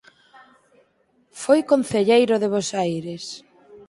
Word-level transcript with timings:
Foi 1.41 1.59
concelleiro 1.71 2.35
de 2.41 2.47
Bos 2.53 2.69
Aires. 2.85 3.25